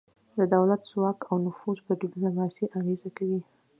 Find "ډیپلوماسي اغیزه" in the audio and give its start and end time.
2.01-3.09